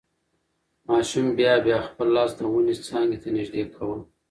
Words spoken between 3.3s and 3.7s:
نږدې